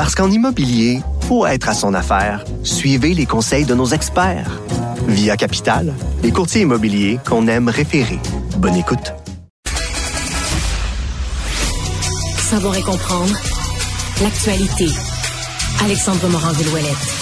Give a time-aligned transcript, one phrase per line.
[0.00, 4.58] Parce qu'en immobilier, pour être à son affaire, suivez les conseils de nos experts.
[5.06, 5.92] Via Capital,
[6.22, 8.18] les courtiers immobiliers qu'on aime référer.
[8.56, 9.12] Bonne écoute.
[12.38, 13.36] Savoir et comprendre
[14.22, 14.88] l'actualité.
[15.84, 17.19] Alexandre Morand-Villouellette.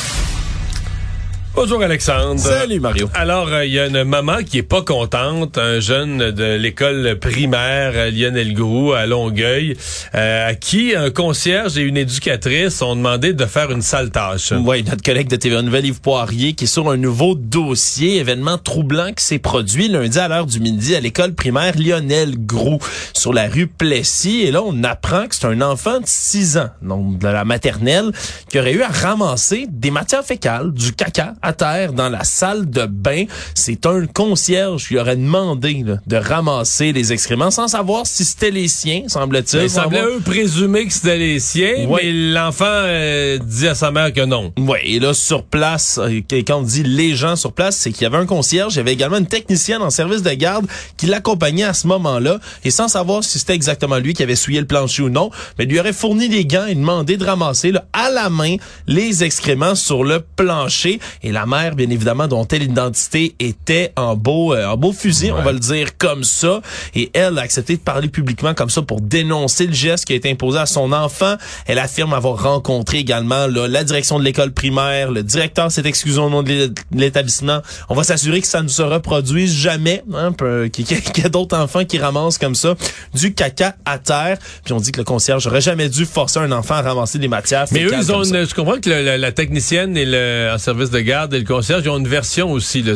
[1.61, 2.39] Bonjour Alexandre.
[2.39, 3.11] Salut Mario.
[3.15, 7.19] Alors, euh, il y a une maman qui est pas contente, un jeune de l'école
[7.19, 9.77] primaire euh, Lionel Groux à Longueuil,
[10.15, 14.53] euh, à qui un concierge et une éducatrice ont demandé de faire une sale tâche.
[14.53, 18.59] Oui, notre collègue de TVA Nouvelle, Yves Poirier, qui est sur un nouveau dossier, événement
[18.59, 22.79] troublant qui s'est produit lundi à l'heure du midi à l'école primaire Lionel Groux,
[23.14, 24.42] sur la rue Plessis.
[24.42, 28.12] Et là, on apprend que c'est un enfant de 6 ans, donc de la maternelle,
[28.48, 32.69] qui aurait eu à ramasser des matières fécales, du caca, à terre dans la salle
[32.69, 33.25] de bain.
[33.55, 38.51] C'est un concierge qui aurait demandé là, de ramasser les excréments sans savoir si c'était
[38.51, 39.63] les siens, semble-t-il.
[39.65, 44.13] Il semblait eux présumer que c'était les siens, mais l'enfant euh, dit à sa mère
[44.13, 44.53] que non.
[44.59, 48.03] Oui, et là, sur place, euh, quand on dit les gens sur place, c'est qu'il
[48.03, 51.07] y avait un concierge, il y avait également une technicienne en service de garde qui
[51.07, 54.67] l'accompagnait à ce moment-là, et sans savoir si c'était exactement lui qui avait souillé le
[54.67, 58.11] plancher ou non, mais lui aurait fourni des gants et demandé de ramasser là, à
[58.11, 61.01] la main les excréments sur le plancher.
[61.23, 65.31] Et la mère, bien évidemment, dont elle l'identité était en beau, euh, en beau fusil,
[65.31, 66.61] on va le dire comme ça.
[66.97, 70.17] Et elle a accepté de parler publiquement comme ça pour dénoncer le geste qui a
[70.17, 71.36] été imposé à son enfant.
[71.67, 75.12] Elle affirme avoir rencontré également là, la direction de l'école primaire.
[75.12, 77.61] Le directeur s'est excusé au nom de l'é- de l'établissement.
[77.89, 80.33] On va s'assurer que ça ne se reproduise jamais, hein,
[80.73, 80.95] qu'il y
[81.27, 82.74] ait d'autres enfants qui ramassent comme ça
[83.14, 84.39] du caca à terre.
[84.64, 87.29] Puis on dit que le concierge aurait jamais dû forcer un enfant à ramasser des
[87.29, 90.51] matières Mais eux, ils ont une, je comprends que le- la, la technicienne et le
[90.55, 92.83] en service de garde et le concierge, ils ont une version aussi.
[92.83, 92.94] Là.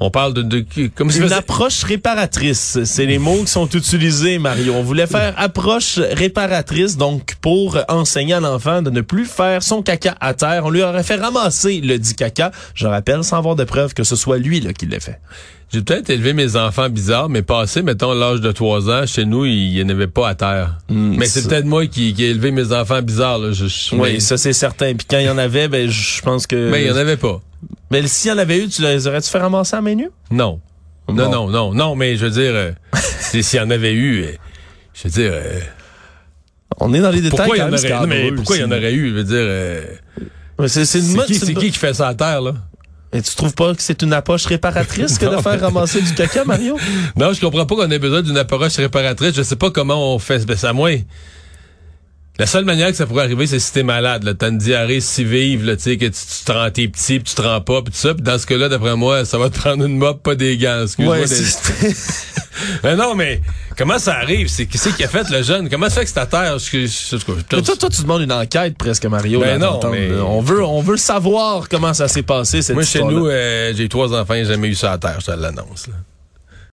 [0.00, 4.38] On parle de, de comme si Une approche réparatrice, c'est les mots qui sont utilisés,
[4.38, 4.74] Mario.
[4.74, 9.82] On voulait faire approche réparatrice, donc pour enseigner à l'enfant de ne plus faire son
[9.82, 10.62] caca à terre.
[10.64, 14.04] On lui aurait fait ramasser le dit caca, je rappelle, sans avoir de preuve que
[14.04, 15.20] ce soit lui là, qui l'ait fait.
[15.72, 19.44] J'ai peut-être élevé mes enfants bizarres, mais passé, mettons, l'âge de 3 ans, chez nous,
[19.44, 20.78] il n'y en avait pas à terre.
[20.88, 23.38] Hmm, mais c'est peut-être moi qui, qui ai élevé mes enfants bizarres.
[23.38, 23.52] Là.
[23.52, 24.94] Je, je- Oui, mais, ça c'est certain.
[24.94, 26.70] Puis quand il y en avait, ben je pense que.
[26.70, 27.40] mais il n'y en avait pas.
[27.90, 30.10] Mais s'il y en avait eu, tu les aurais-tu fait ramasser à main nue?
[30.30, 30.60] Non.
[31.08, 31.30] Non, Bon.
[31.30, 32.72] non, non, non, mais je veux dire, euh,
[33.20, 34.32] si- s'il y en avait eu, euh,
[34.94, 35.60] je veux dire, euh,
[36.80, 38.56] On est dans les détails pourquoi il y quand en même aurait, non, mais pourquoi
[38.56, 39.84] il y en aurait eu, je veux dire, euh,
[40.58, 42.54] Mais C'est qui, une- qui qui fait ça à terre, là?
[43.12, 46.44] Et tu trouves pas que c'est une approche réparatrice que de faire ramasser du caca,
[46.44, 46.76] Mario?
[47.16, 49.34] Non, je comprends pas qu'on ait besoin d'une approche réparatrice.
[49.36, 50.44] Je sais pas comment on fait.
[50.46, 50.90] Ben, c'est à moi.
[52.36, 54.34] La seule manière que ça pourrait arriver, c'est si t'es malade, là.
[54.34, 57.20] T'as une diarrhée si vive, là, tu sais, que tu, tu te rends, t'es petit,
[57.20, 58.12] puis tu te rends pas, puis tout ça.
[58.12, 60.82] Puis dans ce cas-là, d'après moi, ça va te prendre une mop, pas des gants.
[60.82, 61.14] Excuse-moi.
[61.18, 61.94] Ouais, des- c'est-
[62.82, 63.40] Mais non, mais
[63.76, 64.48] comment ça arrive?
[64.48, 65.68] C'est qui c'est qui a fait le jeune?
[65.68, 66.58] Comment ça fait que c'est à terre?
[66.58, 69.40] Je- je- je- je- Mais toi, toi, tu demandes une enquête presque, Mario.
[69.40, 72.84] Ben là, non, mais- On veut, on veut savoir comment ça s'est passé, cette Moi,
[72.84, 75.86] chez nous, euh, j'ai trois enfants, j'ai jamais eu ça à terre, je te l'annonce.